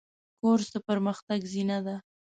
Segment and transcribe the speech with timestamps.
[0.39, 1.95] کورس د پرمختګ زینه ده.